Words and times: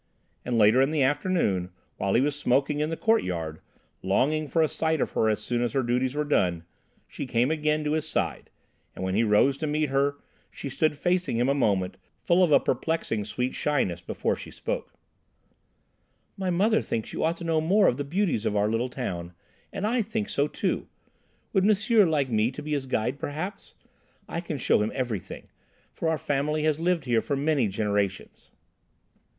And, 0.43 0.57
later 0.57 0.81
in 0.81 0.89
the 0.89 1.03
afternoon, 1.03 1.69
while 1.97 2.15
he 2.15 2.21
was 2.21 2.35
smoking 2.35 2.79
in 2.79 2.89
the 2.89 2.97
courtyard, 2.97 3.61
longing 4.01 4.47
for 4.47 4.63
a 4.63 4.67
sight 4.67 4.99
of 4.99 5.11
her 5.11 5.29
as 5.29 5.43
soon 5.43 5.61
as 5.61 5.73
her 5.73 5.83
duties 5.83 6.15
were 6.15 6.23
done, 6.23 6.63
she 7.07 7.27
came 7.27 7.51
again 7.51 7.83
to 7.83 7.91
his 7.91 8.07
side, 8.09 8.49
and 8.95 9.05
when 9.05 9.13
he 9.13 9.23
rose 9.23 9.59
to 9.59 9.67
meet 9.67 9.89
her, 9.89 10.15
she 10.49 10.69
stood 10.69 10.97
facing 10.97 11.37
him 11.37 11.47
a 11.49 11.53
moment, 11.53 11.97
full 12.19 12.41
of 12.43 12.51
a 12.51 12.59
perplexing 12.59 13.23
sweet 13.25 13.53
shyness 13.53 14.01
before 14.01 14.35
she 14.35 14.49
spoke— 14.49 14.91
"My 16.35 16.49
mother 16.49 16.81
thinks 16.81 17.13
you 17.13 17.23
ought 17.23 17.37
to 17.37 17.43
know 17.43 17.61
more 17.61 17.85
of 17.85 17.97
the 17.97 18.03
beauties 18.03 18.47
of 18.47 18.55
our 18.55 18.71
little 18.71 18.89
town, 18.89 19.33
and 19.71 19.85
I 19.85 20.01
think 20.01 20.29
so 20.29 20.47
too! 20.47 20.87
Would 21.53 21.63
M'sieur 21.63 22.07
like 22.07 22.31
me 22.31 22.49
to 22.53 22.63
be 22.63 22.71
his 22.71 22.87
guide, 22.87 23.19
perhaps? 23.19 23.75
I 24.27 24.41
can 24.41 24.57
show 24.57 24.81
him 24.81 24.91
everything, 24.95 25.49
for 25.93 26.09
our 26.09 26.17
family 26.17 26.63
has 26.63 26.79
lived 26.79 27.05
here 27.05 27.21
for 27.21 27.35
many 27.35 27.67
generations." 27.67 28.49